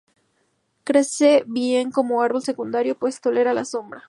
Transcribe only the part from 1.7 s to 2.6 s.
como árbol